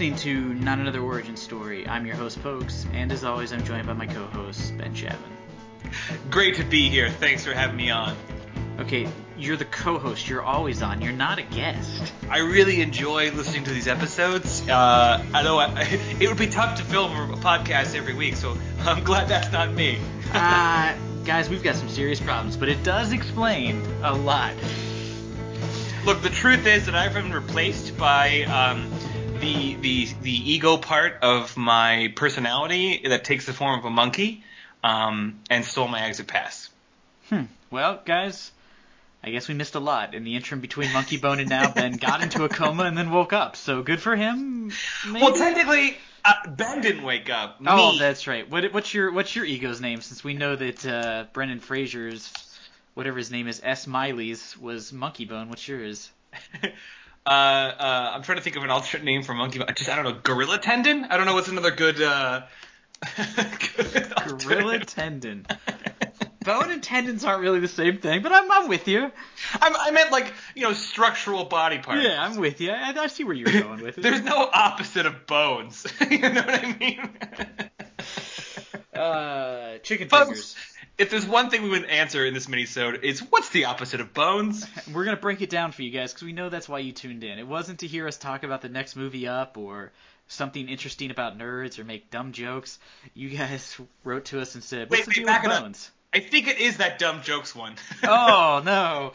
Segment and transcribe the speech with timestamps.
[0.00, 1.86] listening to Not Another Origin Story.
[1.86, 5.30] I'm your host, Pokes, and as always, I'm joined by my co host, Ben Chapman.
[6.30, 7.10] Great to be here.
[7.10, 8.16] Thanks for having me on.
[8.78, 10.26] Okay, you're the co host.
[10.26, 11.02] You're always on.
[11.02, 12.14] You're not a guest.
[12.30, 14.66] I really enjoy listening to these episodes.
[14.66, 15.82] Uh, I know I,
[16.18, 19.70] it would be tough to film a podcast every week, so I'm glad that's not
[19.70, 19.98] me.
[20.32, 20.94] uh,
[21.26, 24.54] guys, we've got some serious problems, but it does explain a lot.
[26.06, 28.90] Look, the truth is that I've been replaced by um,
[29.40, 34.44] the the the ego part of my personality that takes the form of a monkey,
[34.84, 36.68] um, and stole my exit pass.
[37.28, 37.44] Hmm.
[37.70, 38.52] Well, guys,
[39.22, 41.72] I guess we missed a lot in the interim between Monkey Bone and now.
[41.72, 44.72] Ben got into a coma and then woke up, so good for him.
[45.06, 45.24] Maybe?
[45.24, 47.60] Well, technically, uh, Ben didn't wake up.
[47.66, 48.48] Oh, that's right.
[48.50, 50.00] What, what's your what's your ego's name?
[50.00, 52.32] Since we know that uh, Brendan Fraser's
[52.94, 53.86] whatever his name is, S.
[53.86, 55.48] Miley's was Monkey Bone.
[55.48, 56.10] What's yours?
[57.26, 59.60] Uh, uh, I'm trying to think of an alternate name for monkey.
[59.62, 60.18] I just I don't know.
[60.22, 61.04] Gorilla tendon.
[61.04, 62.00] I don't know what's another good.
[62.00, 62.42] Uh,
[63.76, 65.46] good Gorilla tendon.
[66.44, 69.12] Bone and tendons aren't really the same thing, but I'm I'm with you.
[69.60, 72.02] I'm, I meant like you know structural body parts.
[72.02, 72.70] Yeah, I'm with you.
[72.70, 74.02] I, I see where you're going with it.
[74.02, 75.86] There's no opposite of bones.
[76.10, 77.10] you know what I mean?
[78.94, 80.56] uh, chicken fingers.
[81.00, 84.12] If there's one thing we would answer in this minisode, it's what's the opposite of
[84.12, 84.66] bones?
[84.92, 87.24] We're gonna break it down for you guys because we know that's why you tuned
[87.24, 87.38] in.
[87.38, 89.92] It wasn't to hear us talk about the next movie up or
[90.28, 92.78] something interesting about nerds or make dumb jokes.
[93.14, 96.20] You guys wrote to us and said, "What's Wait, the wait, deal with bones?" I
[96.20, 97.76] think it is that dumb jokes one.
[98.02, 99.12] oh no.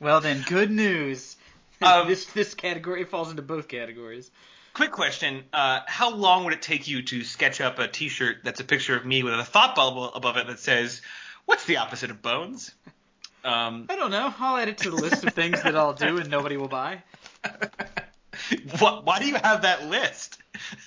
[0.00, 1.36] Well then, good news.
[1.82, 4.30] Um, this this category falls into both categories.
[4.80, 8.60] Quick question: uh, How long would it take you to sketch up a T-shirt that's
[8.60, 11.02] a picture of me with a thought bubble above it that says,
[11.44, 12.74] "What's the opposite of bones"?
[13.44, 14.32] Um, I don't know.
[14.38, 17.02] I'll add it to the list of things that I'll do and nobody will buy.
[18.78, 20.38] what, why do you have that list?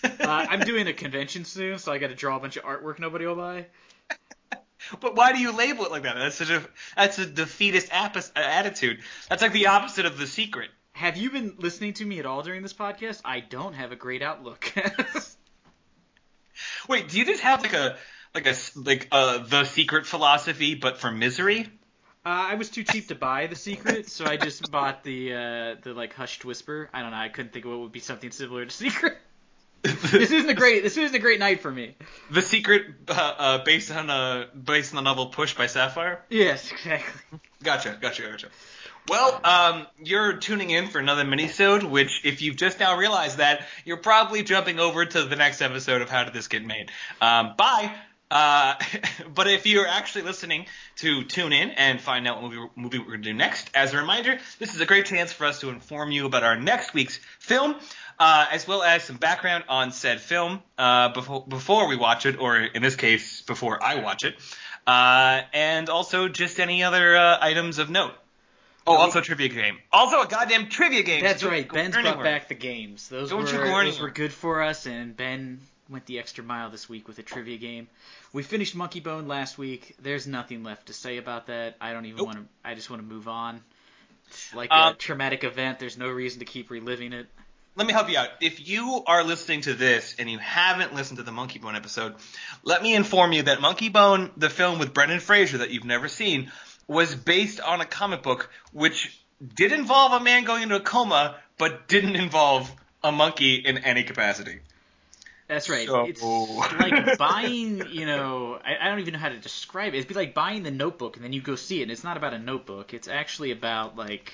[0.03, 2.97] Uh, I'm doing a convention soon, so I got to draw a bunch of artwork
[2.97, 3.67] nobody will buy.
[4.99, 6.15] But why do you label it like that?
[6.15, 6.61] That's such a
[6.97, 8.99] that's a defeatist attitude.
[9.29, 10.71] That's like the opposite of the secret.
[10.93, 13.21] Have you been listening to me at all during this podcast?
[13.25, 14.71] I don't have a great outlook.
[16.87, 17.97] Wait, do you just have like a
[18.33, 21.67] like a like uh the secret philosophy, but for misery?
[22.25, 25.75] Uh, I was too cheap to buy the secret, so I just bought the uh,
[25.81, 26.89] the like hushed whisper.
[26.93, 27.17] I don't know.
[27.17, 29.17] I couldn't think of what would be something similar to secret.
[29.81, 30.83] this isn't a great.
[30.83, 31.97] This isn't a great night for me.
[32.31, 36.23] The secret, uh, uh, based on uh, based on the novel Push by Sapphire.
[36.29, 37.39] Yes, exactly.
[37.61, 38.47] Gotcha, gotcha, gotcha.
[39.09, 43.68] Well, um, you're tuning in for another minisode, which, if you've just now realized that,
[43.84, 46.90] you're probably jumping over to the next episode of How Did This Get Made.
[47.19, 47.94] Um, bye.
[48.31, 48.75] Uh,
[49.36, 53.06] but if you're actually listening to tune in and find out what movie, movie we're
[53.06, 55.70] going to do next, as a reminder, this is a great chance for us to
[55.70, 57.75] inform you about our next week's film,
[58.20, 62.40] uh, as well as some background on said film uh, before, before we watch it,
[62.40, 64.35] or in this case, before I watch it,
[64.88, 68.14] uh, and also just any other uh, items of note.
[68.85, 69.77] Oh, also a trivia game.
[69.91, 71.23] Also a goddamn trivia game.
[71.23, 71.71] That's right.
[71.71, 72.13] Ben's anywhere.
[72.16, 73.07] brought back the games.
[73.09, 76.89] Those Don't were those were good for us, and Ben went the extra mile this
[76.89, 77.88] week with a trivia game.
[78.33, 79.95] We finished Monkey Bone last week.
[80.01, 81.75] There's nothing left to say about that.
[81.79, 82.25] I don't even Nope.
[82.27, 82.45] want to.
[82.67, 83.61] I just want to move on.
[84.27, 85.79] It's like Um, a traumatic event.
[85.79, 87.27] There's no reason to keep reliving it.
[87.75, 88.29] Let me help you out.
[88.39, 92.16] If you are listening to this and you haven't listened to the Monkey Bone episode,
[92.63, 96.08] let me inform you that Monkey Bone, the film with Brendan Fraser that you've never
[96.08, 96.52] seen,
[96.88, 99.20] was based on a comic book which
[99.56, 102.72] did involve a man going into a coma, but didn't involve
[103.03, 104.59] a monkey in any capacity.
[105.47, 105.88] That's right.
[105.88, 109.97] So- It's like buying, you know, I, I don't even know how to describe it.
[109.97, 112.16] It'd be like buying the notebook and then you go see it, and it's not
[112.18, 112.94] about a notebook.
[112.94, 114.32] It's actually about, like,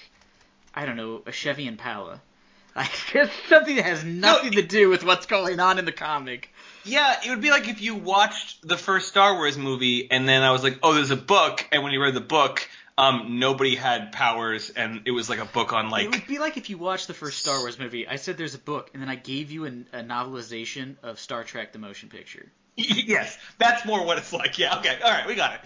[0.73, 2.21] I don't know, a Chevy Impala.
[2.75, 6.53] Like, it's something that has nothing to do with what's going on in the comic.
[6.85, 10.43] Yeah, it would be like if you watched the first Star Wars movie and then
[10.43, 12.67] I was like, oh, there's a book, and when you read the book,
[12.97, 16.05] um, nobody had powers, and it was like a book on like.
[16.05, 18.05] it would be like if you watched the first Star Wars movie.
[18.07, 21.45] I said there's a book, and then I gave you an, a novelization of Star
[21.45, 22.51] Trek: The Motion Picture.
[22.75, 24.57] Yes, that's more what it's like.
[24.57, 25.59] Yeah, okay, all right, we got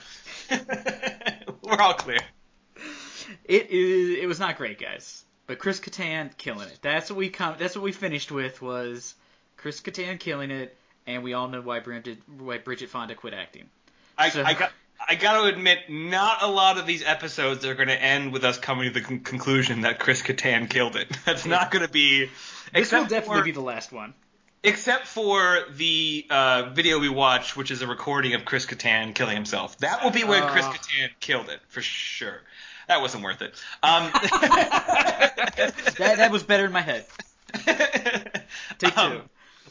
[0.50, 1.54] it.
[1.64, 2.20] We're all clear.
[3.46, 4.18] It is.
[4.20, 5.24] It was not great, guys.
[5.46, 6.80] But Chris Kattan killing it.
[6.82, 9.14] That's what we com- That's what we finished with was
[9.58, 10.76] Chris Kattan killing it,
[11.08, 13.70] and we all know why Bridget why Bridget Fonda quit acting.
[14.18, 14.72] I, So- I got.
[15.06, 18.46] I got to admit, not a lot of these episodes are going to end with
[18.46, 21.10] us coming to the con- conclusion that Chris Kattan killed it.
[21.26, 22.30] That's not going to be.
[22.74, 24.14] This will definitely for- be the last one.
[24.64, 29.36] Except for the uh, video we watched, which is a recording of Chris Kattan killing
[29.36, 29.78] himself.
[29.80, 30.70] That will be when Chris Oh.
[30.72, 32.40] Kattan killed it, for sure.
[32.88, 33.56] That wasn't worth it.
[33.82, 37.06] Um, That that was better in my head.
[37.66, 39.02] Take two.
[39.02, 39.22] Um,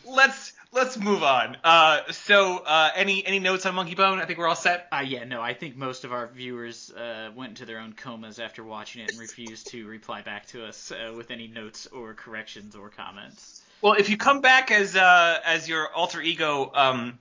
[0.04, 1.56] let's let's move on.
[1.62, 4.18] Uh, so uh, any any notes on Monkey Bone?
[4.18, 4.88] I think we're all set.
[4.92, 8.38] Uh, yeah, no, I think most of our viewers uh, went into their own comas
[8.38, 12.14] after watching it and refused to reply back to us uh, with any notes or
[12.14, 13.62] corrections or comments.
[13.80, 17.18] Well, if you come back as uh, as your alter ego, um,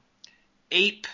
[0.71, 1.07] ape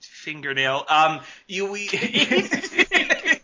[0.00, 1.88] fingernail, um, you we.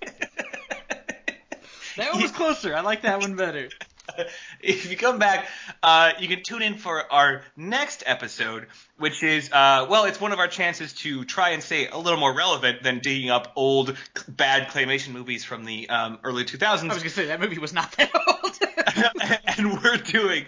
[1.96, 2.75] That one was closer.
[2.75, 3.69] I like that one better.
[4.60, 5.49] if you come back,
[5.82, 8.66] uh, you can tune in for our next episode,
[8.99, 12.19] which is, uh, well, it's one of our chances to try and stay a little
[12.19, 13.96] more relevant than digging up old
[14.28, 16.82] bad claymation movies from the um, early 2000s.
[16.82, 18.58] I was gonna say that movie was not that old.
[19.56, 20.44] and we're doing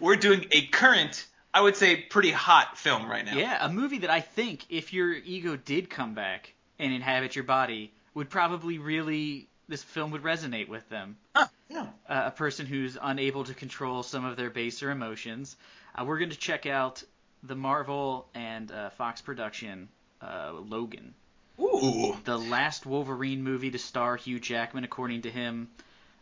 [0.00, 3.36] we're doing a current, I would say, pretty hot film right now.
[3.36, 7.44] yeah, a movie that I think if your ego did come back and inhabit your
[7.44, 11.16] body would probably really this film would resonate with them.
[11.34, 11.86] Huh, yeah.
[12.08, 15.56] uh, a person who's unable to control some of their baser emotions.
[15.94, 17.02] Uh, we're going to check out
[17.42, 19.88] the Marvel and uh, Fox production
[20.20, 21.14] uh, Logan,
[21.60, 22.16] Ooh.
[22.24, 25.68] the last Wolverine movie to star Hugh Jackman, according to him.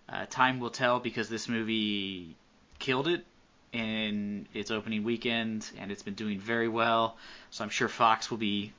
[0.08, 2.36] Uh, time will tell because this movie
[2.78, 3.24] killed it
[3.72, 7.16] in its opening weekend, and it's been doing very well.
[7.50, 8.72] So I'm sure Fox will be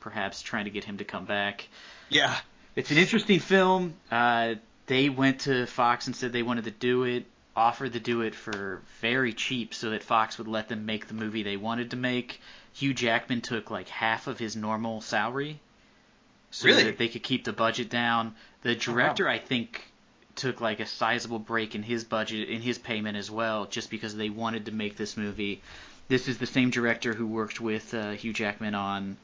[0.00, 1.68] perhaps trying to get him to come back.
[2.08, 2.36] Yeah.
[2.80, 3.92] It's an interesting film.
[4.10, 4.54] Uh,
[4.86, 8.34] they went to Fox and said they wanted to do it, offered to do it
[8.34, 11.96] for very cheap so that Fox would let them make the movie they wanted to
[11.96, 12.40] make.
[12.72, 15.60] Hugh Jackman took like half of his normal salary
[16.50, 16.84] so Really?
[16.84, 18.34] that they could keep the budget down.
[18.62, 19.92] The director, I think,
[20.34, 24.16] took like a sizable break in his budget, in his payment as well, just because
[24.16, 25.60] they wanted to make this movie.
[26.08, 29.18] This is the same director who worked with uh, Hugh Jackman on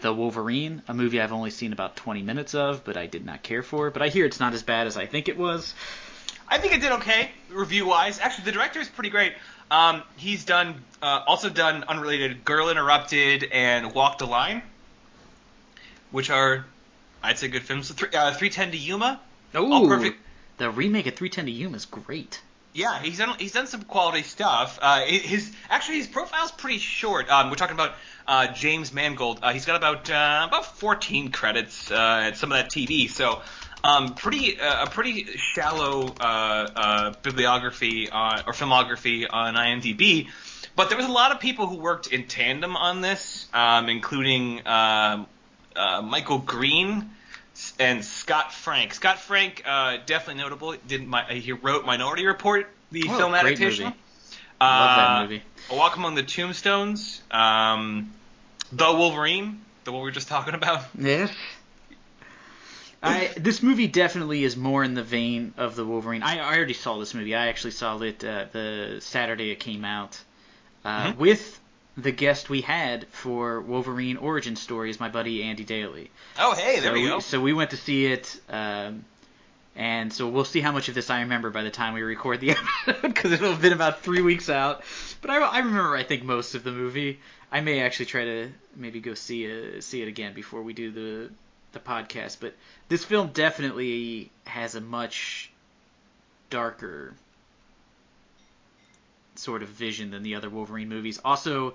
[0.00, 3.42] the Wolverine, a movie I've only seen about 20 minutes of, but I did not
[3.42, 3.90] care for.
[3.90, 5.74] But I hear it's not as bad as I think it was.
[6.48, 8.18] I think it did okay review wise.
[8.18, 9.34] Actually, the director is pretty great.
[9.70, 14.62] Um, he's done uh, also done unrelated Girl Interrupted and Walk the Line,
[16.10, 16.66] which are
[17.22, 17.90] I'd say good films.
[17.90, 19.20] Three, uh, 310 to Yuma.
[19.54, 20.18] All perfect.
[20.58, 22.40] The remake of 310 to Yuma is great.
[22.74, 24.80] Yeah, he's done he's done some quality stuff.
[24.82, 27.30] Uh, his actually his profile's pretty short.
[27.30, 27.92] Um, we're talking about
[28.26, 29.38] uh, James Mangold.
[29.42, 33.08] Uh, he's got about uh, about 14 credits uh, at some of that TV.
[33.08, 33.42] So
[33.84, 36.08] um, pretty uh, a pretty shallow
[37.22, 40.26] bibliography on, or filmography on IMDb.
[40.74, 44.66] But there was a lot of people who worked in tandem on this, um, including
[44.66, 45.28] um,
[45.76, 47.12] Michael Green
[47.78, 48.94] and Scott Frank.
[48.94, 50.74] Scott Frank, uh, definitely notable.
[50.86, 53.84] Did my, he wrote Minority Report, the Oh, film great adaptation.
[53.86, 53.96] movie.
[54.60, 55.42] Uh, Love that movie.
[55.70, 58.12] A Walk Among the Tombstones, um,
[58.72, 60.82] The Wolverine, the one we were just talking about.
[60.98, 61.30] Yes.
[63.02, 66.22] I, this movie definitely is more in the vein of the Wolverine.
[66.22, 67.34] I, I already saw this movie.
[67.34, 70.18] I actually saw it uh, the Saturday it came out
[70.86, 71.16] uh, Mhm.
[71.18, 71.60] with
[71.96, 76.10] the guest we had for Wolverine Origin Stories, my buddy Andy Daly.
[76.38, 77.20] Oh, hey, there so we go.
[77.20, 79.04] So we went to see it, um,
[79.76, 82.40] and so we'll see how much of this I remember by the time we record
[82.40, 82.50] the
[82.86, 84.82] episode, because it'll have been about three weeks out.
[85.20, 87.20] But I, I remember, I think, most of the movie.
[87.52, 90.90] I may actually try to maybe go see it, see it again before we do
[90.90, 91.30] the
[91.72, 92.38] the podcast.
[92.40, 92.54] But
[92.88, 95.52] this film definitely has a much
[96.50, 97.14] darker
[99.36, 101.20] sort of vision than the other Wolverine movies.
[101.24, 101.74] Also,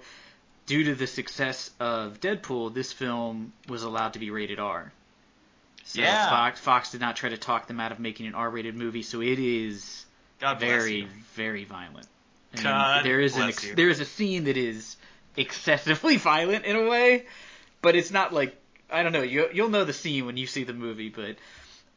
[0.66, 4.92] due to the success of Deadpool, this film was allowed to be rated R.
[5.86, 6.30] So Yeah.
[6.30, 9.22] Fox, Fox did not try to talk them out of making an R-rated movie, so
[9.22, 10.06] it is
[10.60, 11.08] very, you.
[11.34, 12.08] very violent.
[12.54, 13.76] Mean, God there is an ex- you.
[13.76, 14.96] there is a scene that is
[15.38, 17.26] excessively violent in a way,
[17.82, 18.56] but it's not like
[18.92, 19.22] I don't know.
[19.22, 21.36] You you'll know the scene when you see the movie, but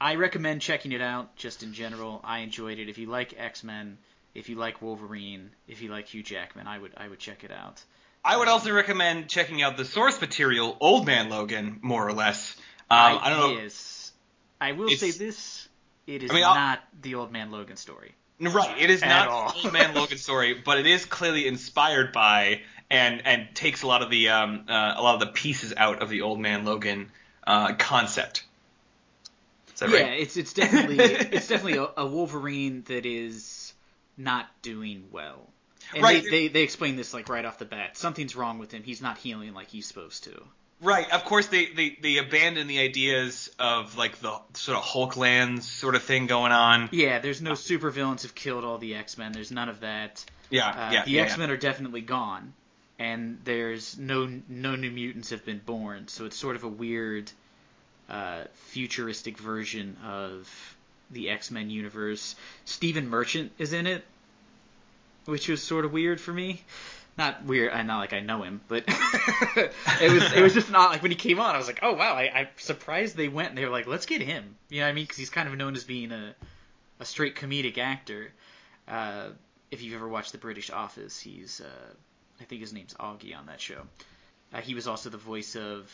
[0.01, 1.35] I recommend checking it out.
[1.37, 2.89] Just in general, I enjoyed it.
[2.91, 3.97] If you like X Men,
[4.35, 7.51] if you like Wolverine, if you like Hugh Jackman, I would I would check it
[7.51, 7.83] out.
[8.25, 12.57] I would also recommend checking out the source material, Old Man Logan, more or less.
[12.91, 13.63] Um, I don't know.
[13.63, 14.13] Yes,
[14.61, 15.69] I will say this:
[16.07, 18.15] it is I mean, not the Old Man Logan story.
[18.41, 19.53] Right, it is not all.
[19.65, 24.03] Old Man Logan story, but it is clearly inspired by and and takes a lot
[24.03, 27.11] of the um, uh, a lot of the pieces out of the Old Man Logan
[27.47, 28.45] uh, concept.
[29.75, 30.21] Is that yeah, right?
[30.21, 33.72] it's it's definitely it's definitely a, a Wolverine that is
[34.17, 35.49] not doing well.
[35.95, 36.23] And Right.
[36.23, 37.97] they, they they explain this like right off the bat.
[37.97, 38.83] Something's wrong with him.
[38.83, 40.43] He's not healing like he's supposed to.
[40.81, 41.09] Right.
[41.13, 45.71] Of course, they, they they abandon the ideas of like the sort of Hulk lands
[45.71, 46.89] sort of thing going on.
[46.93, 49.33] Yeah, there's no supervillains have killed all the X Men.
[49.33, 50.25] There's none of that.
[50.51, 52.53] Yeah, Uh, yeah, the yeah, X Men are definitely gone,
[52.99, 56.09] and there's no no new mutants have been born.
[56.09, 57.31] So it's sort of a weird,
[58.09, 60.49] uh, futuristic version of
[61.13, 62.35] the X Men universe.
[62.65, 64.05] Stephen Merchant is in it.
[65.27, 66.63] which was sort of weird for me.
[67.19, 71.03] Not weird, not like I know him, but it was it was just not like
[71.03, 73.51] when he came on, I was like, oh wow, I, I'm surprised they went.
[73.51, 74.57] and They were like, let's get him.
[74.71, 75.05] You know what I mean?
[75.05, 76.35] Because he's kind of known as being a
[77.01, 78.33] a straight comedic actor.
[78.89, 79.29] Uh,
[79.71, 81.93] if you've ever watched The British Office, he's uh,
[82.41, 83.83] I think his name's Oggy on that show.
[84.53, 85.91] Uh, he was also the voice of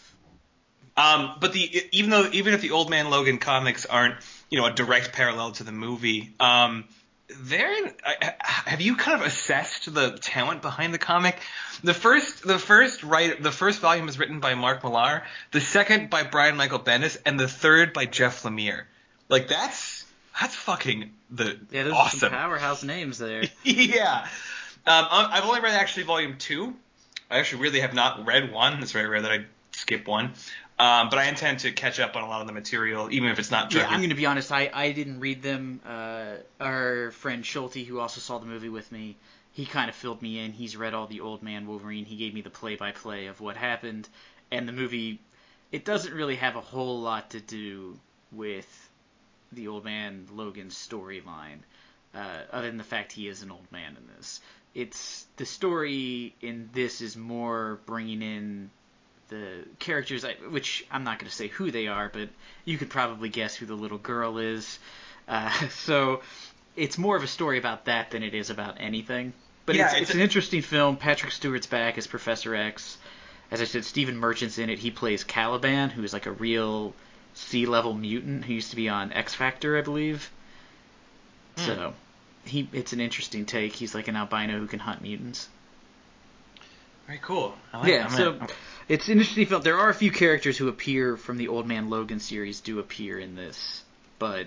[0.99, 4.17] Um, but the even though even if the Old Man Logan comics aren't
[4.51, 6.85] you know a direct parallel to the movie, um,
[7.31, 11.39] I- have you kind of assessed the talent behind the comic?
[11.85, 16.11] The first the first right the first volume is written by Mark Millar, the second
[16.11, 18.85] by Brian Michael Bendis, and the third by Jeff Lemire.
[19.29, 20.05] Like that's
[20.41, 22.31] that's fucking the yeah, those are some awesome.
[22.31, 23.45] powerhouse names there.
[23.63, 24.27] yeah.
[24.87, 26.75] Um, I've only read actually volume two.
[27.31, 28.83] I actually really have not read one.
[28.83, 30.33] It's very rare that I skip one.
[30.81, 33.41] Um, but I intend to catch up on a lot of the material, even if
[33.41, 33.89] it's not Yeah.
[33.89, 34.53] I'm going to be honest.
[34.53, 35.81] I, I didn't read them.
[35.85, 39.17] Uh, our friend Schulte, who also saw the movie with me,
[39.53, 40.53] he kind of filled me in.
[40.53, 42.05] He's read all the Old Man Wolverine.
[42.05, 44.09] He gave me the play-by-play of what happened,
[44.53, 45.19] and the movie.
[45.73, 47.99] It doesn't really have a whole lot to do
[48.31, 48.91] with
[49.51, 51.59] the Old Man Logan storyline,
[52.15, 54.41] uh, other than the fact he is an old man in this.
[54.75, 58.71] It's the story in this is more bringing in
[59.29, 62.29] the characters, which I'm not going to say who they are, but
[62.65, 64.79] you could probably guess who the little girl is.
[65.27, 66.23] Uh, so
[66.77, 69.33] it's more of a story about that than it is about anything.
[69.67, 70.97] But Yeah, it's, it's it's an interesting film.
[70.97, 72.97] Patrick Stewart's back as Professor X.
[73.51, 74.79] As I said, Stephen Merchant's in it.
[74.79, 76.95] He plays Caliban, who is like a real
[77.35, 80.31] sea level mutant who used to be on X Factor, I believe.
[81.57, 81.65] Hmm.
[81.65, 81.95] So
[82.45, 83.75] he, it's an interesting take.
[83.75, 85.49] He's like an albino who can hunt mutants.
[87.09, 87.57] Very cool.
[87.73, 88.53] I like Yeah, so gonna-
[88.87, 89.63] it's an interesting film.
[89.63, 93.19] There are a few characters who appear from the Old Man Logan series do appear
[93.19, 93.83] in this,
[94.19, 94.47] but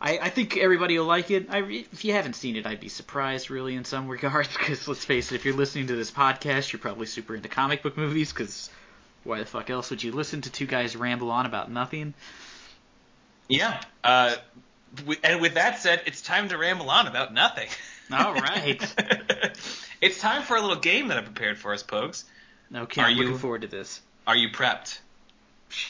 [0.00, 1.46] I, I think everybody will like it.
[1.50, 4.48] I, if you haven't seen it, I'd be surprised, really, in some regards.
[4.48, 7.84] Because let's face it, if you're listening to this podcast, you're probably super into comic
[7.84, 8.32] book movies.
[8.32, 8.68] Because
[9.22, 12.12] why the fuck else would you listen to two guys ramble on about nothing?
[13.48, 13.80] yeah.
[14.02, 14.34] Uh,
[15.22, 17.68] and with that said, it's time to ramble on about nothing.
[18.12, 18.80] All right.
[20.00, 22.24] it's time for a little game that I prepared for us, Pogues.
[22.74, 24.00] Okay, Are I'm you- looking forward to this.
[24.26, 24.98] Are you prepped?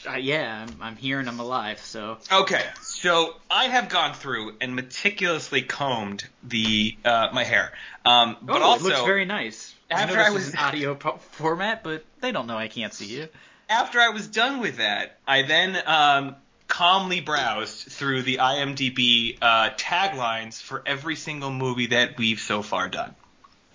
[0.09, 1.79] Uh, yeah, I'm, I'm here and I'm alive.
[1.79, 7.71] So Okay, so I have gone through and meticulously combed the uh, my hair,
[8.03, 9.75] um, but oh, also it looks very nice.
[9.91, 13.05] after I, I this was- audio po- format, but they don't know I can't see
[13.05, 13.27] you.
[13.69, 16.35] after I was done with that, I then um,
[16.67, 22.89] calmly browsed through the IMDb uh, taglines for every single movie that we've so far
[22.89, 23.15] done.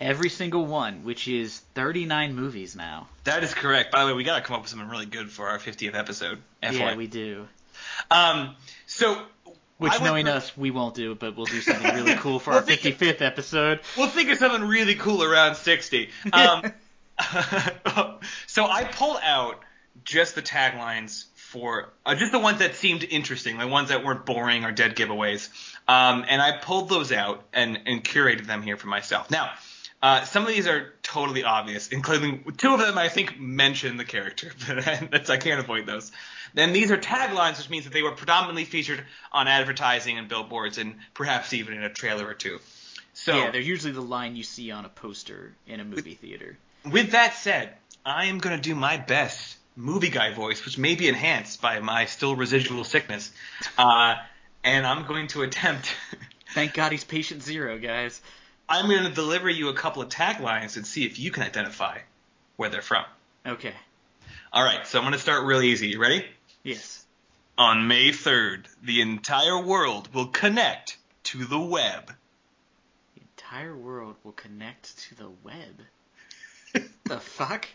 [0.00, 3.06] Every single one, which is 39 movies now.
[3.24, 3.92] That is correct.
[3.92, 5.94] By the way, we got to come up with something really good for our 50th
[5.94, 6.38] episode.
[6.62, 6.78] FYI.
[6.78, 7.46] Yeah, we do.
[8.10, 8.56] Um,
[8.86, 9.20] so
[9.76, 12.60] Which, I knowing us, we won't do, but we'll do something really cool for We'll
[12.60, 13.80] our think it- 55th episode.
[13.96, 16.08] We'll think of something really cool around 60.
[16.32, 16.72] Um,
[18.46, 19.60] so I pulled out
[20.04, 24.24] just the taglines for uh, just the ones that seemed interesting, the ones that weren't
[24.24, 25.48] boring or dead giveaways.
[25.88, 29.32] Um, and I pulled those out and, and curated them here for myself.
[29.32, 29.50] Now,
[30.00, 34.04] uh, some of these are totally obvious, including two of them I think mention the
[34.04, 36.12] character, but that's, I can't avoid those.
[36.54, 40.78] Then these are taglines, which means that they were predominantly featured on advertising and billboards,
[40.78, 42.60] and perhaps even in a trailer or two.
[43.12, 46.56] So Yeah, they're usually the line you see on a poster in a movie theater.
[46.84, 47.74] with that said,
[48.06, 51.80] I am going to do my best movie guy voice, which may be enhanced by
[51.80, 53.32] my still residual sickness.
[53.78, 54.16] Uh,
[54.64, 55.94] and I'm going to attempt.
[56.54, 58.20] Thank God he's patient zero, guys.
[58.68, 61.98] I'm going to deliver you a couple of taglines and see if you can identify
[62.56, 63.04] where they're from.
[63.46, 63.72] Okay.
[64.52, 65.88] All right, so I'm going to start real easy.
[65.88, 66.24] You ready?
[66.62, 67.04] Yes.
[67.56, 72.12] On May 3rd, the entire world will connect to the web.
[73.14, 75.82] The entire world will connect to the web.
[76.72, 77.66] The fuck?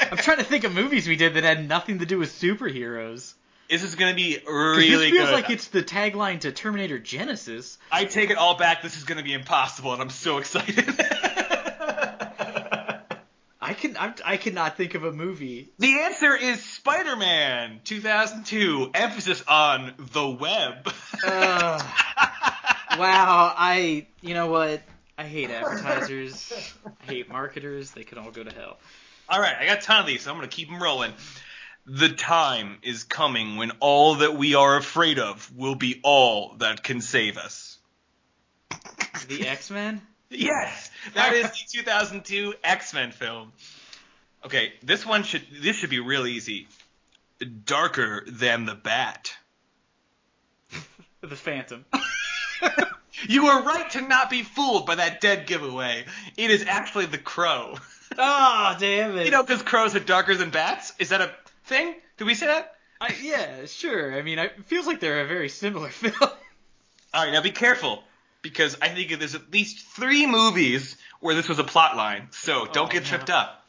[0.00, 3.34] I'm trying to think of movies we did that had nothing to do with superheroes.
[3.68, 5.34] This is going to be really this feels good.
[5.34, 7.78] like it's the tagline to Terminator Genisys.
[7.90, 8.82] I take it all back.
[8.82, 10.84] This is going to be impossible, and I'm so excited.
[13.60, 15.72] I can I, I cannot think of a movie.
[15.80, 18.92] The answer is Spider-Man 2002.
[18.94, 20.86] Emphasis on the web.
[21.26, 21.82] Ugh.
[22.98, 24.82] wow, I you know what?
[25.18, 26.74] I hate advertisers.
[26.86, 27.90] I hate marketers.
[27.92, 28.78] They can all go to hell.
[29.28, 31.12] All right, I got a ton of these, so I'm going to keep them rolling.
[31.86, 36.82] The time is coming when all that we are afraid of will be all that
[36.82, 37.78] can save us.
[39.28, 40.02] The X Men.
[40.28, 43.52] Yes, that is the 2002 X-Men film.
[44.44, 46.66] Okay, this one should this should be real easy.
[47.64, 49.34] Darker than the bat.
[51.22, 51.84] The Phantom.
[53.28, 56.04] You were right to not be fooled by that dead giveaway.
[56.36, 57.74] It is actually the crow.
[58.18, 59.24] Oh, damn it.
[59.26, 60.92] You know, because crows are darker than bats.
[60.98, 61.32] Is that a
[61.64, 61.94] thing?
[62.18, 62.74] Did we say that?
[63.00, 64.16] I, yeah, sure.
[64.16, 66.14] I mean, I, it feels like they're a very similar film.
[66.20, 68.02] All right, now be careful
[68.42, 72.28] because I think there's at least three movies where this was a plot line.
[72.30, 73.08] So oh, don't Oh, get no.
[73.08, 73.62] tripped up.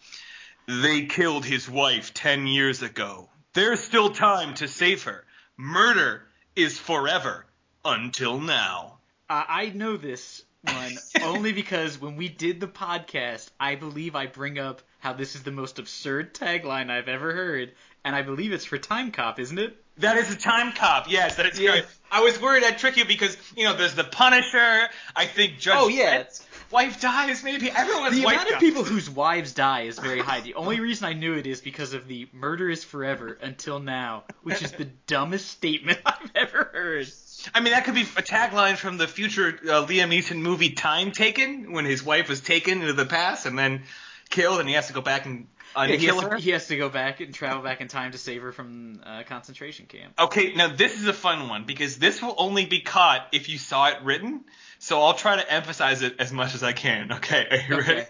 [0.68, 3.30] They killed his wife ten years ago.
[3.54, 5.24] There's still time to save her.
[5.56, 6.24] Murder
[6.56, 7.46] is forever
[7.86, 8.97] until now.
[9.29, 14.27] Uh, I know this one only because when we did the podcast, I believe I
[14.27, 17.74] bring up how this is the most absurd tagline I've ever heard,
[18.05, 19.84] and I believe it's for Time Cop, isn't it?
[20.00, 21.10] That is a time cop.
[21.10, 21.88] Yes, that is correct.
[22.12, 24.88] I was worried I'd trick you because you know there's the Punisher.
[25.16, 26.24] I think Judge Oh, yeah.
[26.70, 27.44] Wife dies.
[27.44, 28.62] Maybe everyone's The wife amount of dies.
[28.62, 30.42] people whose wives die is very high.
[30.42, 34.24] The only reason I knew it is because of the murder is forever until now,
[34.44, 37.08] which is the dumbest statement I've ever heard.
[37.54, 41.12] I mean, that could be a tagline from the future uh, Liam Neeson movie Time
[41.12, 43.84] Taken, when his wife was taken into the past and then
[44.30, 46.78] killed, and he has to go back and Yeah, he, has to, he has to
[46.78, 50.14] go back and travel back in time to save her from uh, concentration camp.
[50.18, 53.58] Okay, now this is a fun one because this will only be caught if you
[53.58, 54.46] saw it written.
[54.80, 57.12] So I'll try to emphasize it as much as I can.
[57.14, 57.94] Okay, are you Okay.
[57.96, 58.08] ready?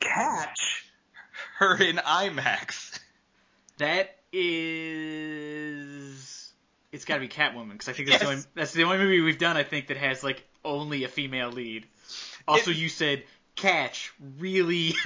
[0.00, 0.84] Catch
[1.58, 2.98] her in IMAX.
[3.78, 4.16] That
[5.16, 6.52] is.
[6.92, 9.20] It's got to be Catwoman because I think that's, the only, that's the only movie
[9.20, 9.56] we've done.
[9.56, 11.86] I think that has like only a female lead.
[12.48, 13.24] Also, It- you said
[13.56, 14.94] catch really.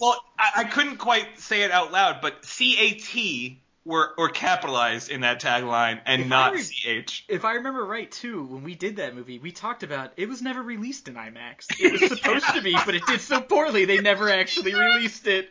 [0.00, 5.10] Well, I, I couldn't quite say it out loud, but C A T were capitalized
[5.10, 7.26] in that tagline and If not re- C H.
[7.28, 10.40] if I remember right, too, when we did that movie, we talked about it was
[10.40, 11.66] never released in IMAX.
[11.78, 15.50] It was supposed to be, but it did so poorly they never actually released it.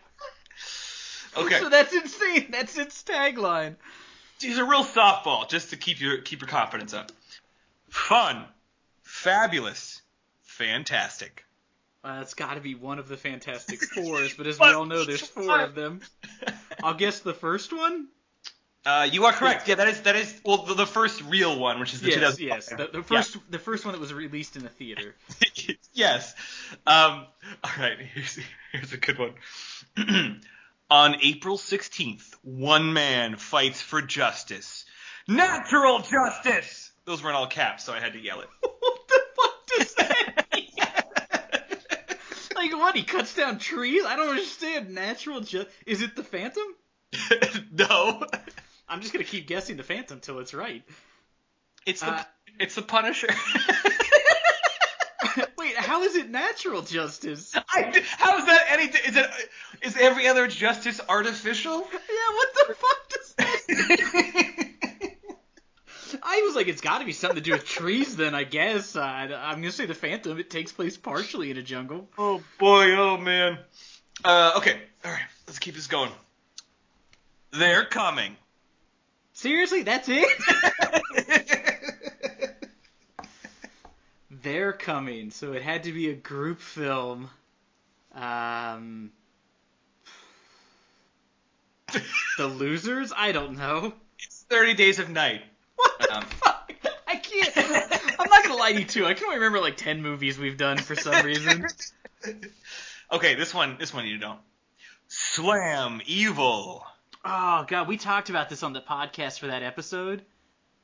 [1.37, 1.59] Okay.
[1.59, 2.47] So that's insane.
[2.49, 3.75] That's its tagline.
[4.39, 7.11] He's a real softball, just to keep your keep your confidence up.
[7.89, 8.45] Fun,
[9.03, 10.01] fabulous,
[10.41, 11.45] fantastic.
[12.03, 15.03] Uh, it's got to be one of the Fantastic Fours, but as we all know,
[15.03, 16.01] there's four of them.
[16.83, 18.07] I'll guess the first one.
[18.85, 19.67] Uh, you are correct.
[19.67, 22.39] Yeah, that is that is well the, the first real one, which is the Yes,
[22.39, 22.69] yes.
[22.69, 25.15] The, the first, the first one that was released in the theater.
[25.93, 26.33] yes.
[26.87, 27.25] Um,
[27.63, 27.97] all right.
[27.99, 28.39] Here's
[28.71, 29.33] here's a good one.
[30.91, 34.85] On April 16th, one man fights for justice.
[35.27, 36.91] Natural justice.
[37.05, 38.47] Those were in all caps, so I had to yell it.
[38.61, 40.28] what the fuck does that mean?
[42.59, 42.95] Like what?
[42.95, 44.03] He cuts down trees?
[44.05, 44.89] I don't understand.
[44.93, 46.63] Natural ju- Is it the Phantom?
[47.71, 48.23] no,
[48.89, 50.83] I'm just gonna keep guessing the Phantom till it's right.
[51.85, 52.23] it's the Uh,
[52.59, 53.29] it's the Punisher.
[55.57, 57.53] Wait, how is it natural justice?
[57.55, 58.83] I, how is that any?
[58.85, 59.25] Is it
[59.81, 61.87] is every other justice artificial?
[61.91, 64.68] Yeah, what the fuck does that?
[66.21, 68.15] I was like, it's got to be something to do with trees.
[68.15, 70.39] Then I guess uh, I'm gonna say the Phantom.
[70.39, 72.07] It takes place partially in a jungle.
[72.17, 73.59] oh boy, oh man.
[74.23, 76.11] Uh, okay, all right, let's keep this going.
[77.51, 78.35] They're coming.
[79.33, 80.27] Seriously, that's it?
[84.41, 87.29] They're coming, so it had to be a group film.
[88.13, 89.11] Um,
[92.37, 93.11] the losers?
[93.15, 93.93] I don't know.
[94.19, 95.41] it's Thirty Days of Night.
[95.99, 96.71] What the Um, fuck?
[97.07, 97.57] I can't.
[98.19, 99.05] I'm not gonna lie to you too.
[99.05, 101.65] I can only remember like ten movies we've done for some reason.
[103.11, 104.39] Okay, this one, this one you don't.
[105.07, 106.85] Slam Evil.
[107.25, 110.21] Oh god, we talked about this on the podcast for that episode,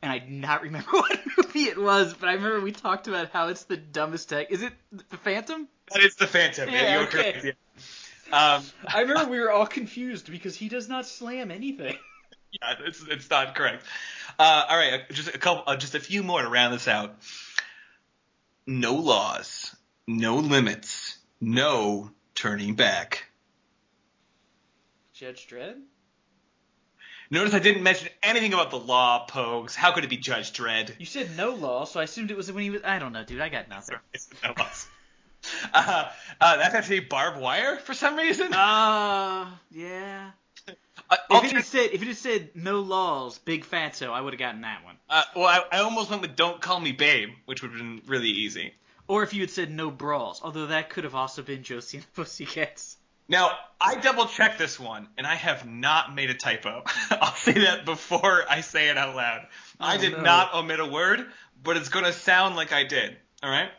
[0.01, 3.29] and I do not remember what movie it was, but I remember we talked about
[3.29, 4.51] how it's the dumbest tech.
[4.51, 5.67] Is it the Phantom?
[5.91, 6.69] That is the Phantom.
[6.69, 7.31] Yeah, you're okay.
[7.33, 7.45] correct.
[8.31, 8.55] Yeah.
[8.55, 11.95] Um, I remember we were all confused because he does not slam anything.
[12.51, 13.83] yeah, it's it's not correct.
[14.37, 17.15] Uh, all right, just a couple, uh, just a few more to round this out.
[18.67, 19.75] No laws,
[20.07, 23.25] no limits, no turning back.
[25.13, 25.81] Judge Dredd?
[27.31, 29.73] Notice I didn't mention anything about the law, Pogues.
[29.73, 30.93] How could it be Judge Dredd?
[30.99, 32.81] You said no law, so I assumed it was when he was.
[32.83, 33.41] I don't know, dude.
[33.41, 33.97] I got nothing.
[34.43, 34.87] No laws.
[35.73, 36.09] Uh,
[36.41, 38.53] uh, that's actually Barb Wire for some reason.
[38.53, 40.31] Uh, yeah.
[41.09, 44.33] Uh, If it had said if it had said no laws, big fatso, I would
[44.33, 44.95] have gotten that one.
[45.09, 48.01] uh, well, I, I almost went with "Don't Call Me Babe," which would have been
[48.07, 48.73] really easy.
[49.07, 52.03] Or if you had said no brawls, although that could have also been Josie and
[52.05, 52.97] the Pussycats.
[53.27, 56.83] Now, I double checked this one, and I have not made a typo.
[57.11, 59.47] I'll say that before I say it out loud.
[59.79, 60.21] I Oh, did no.
[60.21, 61.25] not omit a word,
[61.63, 63.15] but it's going to sound like I did.
[63.41, 63.69] All right?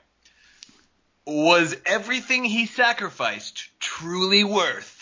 [1.27, 4.96] Was everything he sacrificed truly worth?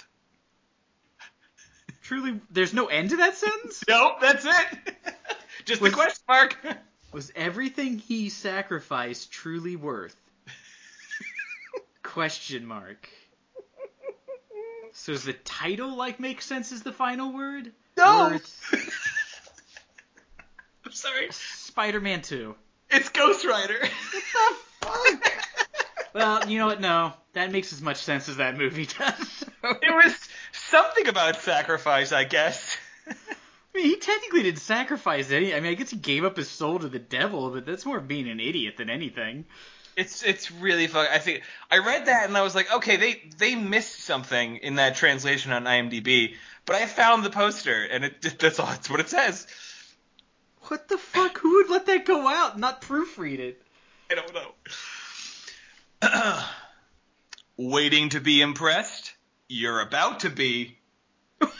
[2.04, 3.82] Truly, there's no end to that sentence.
[3.88, 4.94] Nope, that's it.
[5.64, 6.56] Just Was- a question mark.
[7.12, 10.16] Was everything he sacrificed truly worth?
[12.02, 13.08] Question mark.
[14.92, 17.72] So does the title like make sense as the final word?
[17.96, 18.30] No.
[18.30, 18.90] Worth
[20.84, 21.28] I'm sorry.
[21.30, 22.54] Spider-Man 2.
[22.90, 23.78] It's Ghost Rider.
[23.78, 25.32] What the fuck?
[26.14, 26.80] Well, you know what?
[26.80, 29.43] No, that makes as much sense as that movie does.
[29.64, 32.76] It was something about sacrifice, I guess.
[33.08, 33.14] I
[33.74, 35.54] mean, he technically didn't sacrifice any.
[35.54, 38.00] I mean, I guess he gave up his soul to the devil, but that's more
[38.00, 39.46] being an idiot than anything.
[39.96, 41.06] It's it's really fun.
[41.10, 44.76] I think I read that and I was like, okay, they they missed something in
[44.76, 46.34] that translation on IMDb,
[46.66, 48.66] but I found the poster and it that's all.
[48.66, 49.46] That's what it says.
[50.62, 51.38] What the fuck?
[51.38, 53.62] Who would let that go out and not proofread it?
[54.10, 56.42] I don't know.
[57.56, 59.13] Waiting to be impressed?
[59.56, 60.76] You're about to be.
[61.38, 61.52] What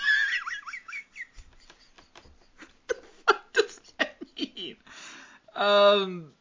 [2.89, 2.97] the
[3.29, 4.77] fuck does that mean?
[5.55, 6.33] Um.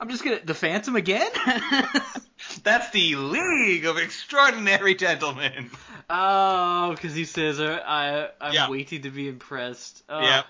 [0.00, 1.30] I'm just gonna the Phantom again.
[2.62, 5.70] That's the League of Extraordinary Gentlemen.
[6.08, 8.70] oh, because he says, uh, "I I'm Yeah.
[8.70, 10.44] waiting to be impressed." Oh, Yeah.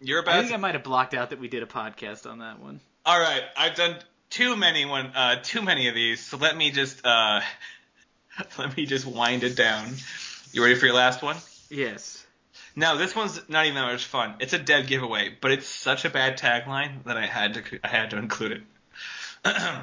[0.00, 0.36] You're about.
[0.36, 2.58] I think to I might have blocked out that we did a podcast on that
[2.58, 2.80] one.
[3.04, 3.96] All right, I've done
[4.30, 6.20] too many one, uh, too many of these.
[6.20, 7.40] So let me just, uh,
[8.58, 9.88] let me just wind it down.
[10.52, 11.36] You ready for your last one?
[11.68, 12.24] Yes.
[12.76, 14.36] Now this one's not even that much fun.
[14.38, 17.88] It's a dead giveaway, but it's such a bad tagline that I had to, I
[17.88, 18.62] had to include
[19.44, 19.52] it.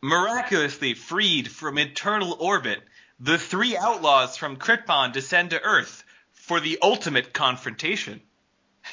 [0.00, 2.80] Miraculously freed from eternal orbit,
[3.18, 8.20] the three outlaws from Krypton descend to Earth for the ultimate confrontation.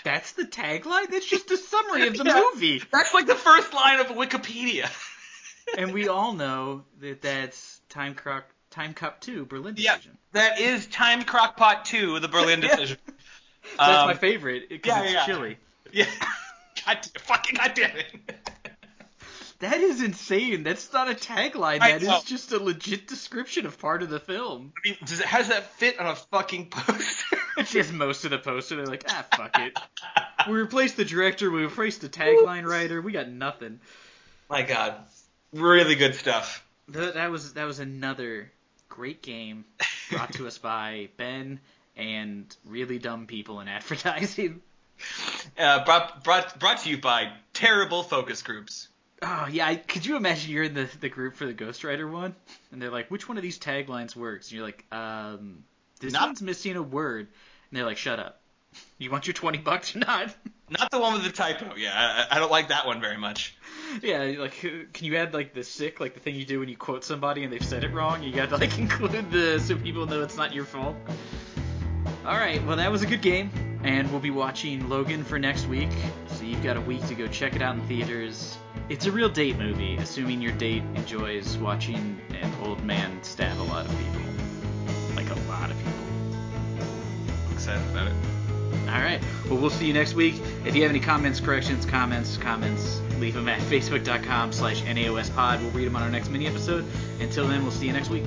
[0.03, 1.09] That's the tagline?
[1.09, 2.43] That's just a summary of the Yeah.
[2.53, 2.81] movie.
[2.91, 4.89] That's like the first line of Wikipedia.
[5.77, 10.17] And we all know that that's Time Croc Time Cup 2 Berlin Yeah, decision.
[10.31, 12.75] that is Time Crockpot 2, the Berlin Yeah.
[12.75, 12.97] decision.
[13.77, 15.25] That's Um, my favorite because yeah, it's yeah.
[15.25, 15.57] chilly.
[15.91, 16.05] Yeah.
[16.85, 18.05] God, fucking goddamn it.
[19.59, 20.63] That is insane.
[20.63, 21.79] That's not a tagline.
[21.81, 22.19] I That is know.
[22.25, 24.73] just a legit description of part of the film.
[24.77, 27.37] I mean, does it, how does that fit on a fucking poster?
[27.57, 28.75] It's just most of the poster.
[28.75, 29.77] They're like, ah, fuck it.
[30.49, 31.49] We replaced the director.
[31.49, 33.01] We replaced the tagline writer.
[33.01, 33.79] We got nothing.
[34.49, 34.93] My God,
[35.53, 36.63] really good stuff.
[36.93, 38.51] Th- that was that was another
[38.89, 39.63] great game
[40.11, 41.61] brought to us by Ben
[41.95, 44.61] and really dumb people in advertising.
[45.57, 48.87] Uh, brought, brought, brought to you by terrible focus groups.
[49.21, 52.07] Oh yeah, I, could you imagine you're in the the group for the Ghost Rider
[52.07, 52.35] one,
[52.71, 54.49] and they're like, which one of these taglines works?
[54.49, 55.63] And you're like, um,
[55.99, 57.27] this Not- one's missing a word,
[57.69, 58.41] and they're like, shut up.
[58.97, 60.35] You want your twenty bucks or not?
[60.69, 61.75] Not the one with the typo.
[61.77, 63.55] Yeah, I, I don't like that one very much.
[64.01, 66.75] yeah, like, can you add like the sick, like the thing you do when you
[66.75, 68.21] quote somebody and they've said it wrong?
[68.23, 70.95] You got to like include the so people know it's not your fault.
[72.25, 73.51] All right, well that was a good game,
[73.85, 75.91] and we'll be watching Logan for next week.
[76.27, 78.57] So you've got a week to go check it out in theaters.
[78.89, 83.61] It's a real date movie, assuming your date enjoys watching an old man stab a
[83.61, 85.93] lot of people, like a lot of people.
[87.47, 88.13] I'm excited about it.
[88.87, 89.21] All right.
[89.49, 90.41] Well, we'll see you next week.
[90.65, 95.61] If you have any comments, corrections, comments, comments, leave them at facebook.com slash naospod.
[95.61, 96.85] We'll read them on our next mini episode.
[97.19, 98.25] Until then, we'll see you next week.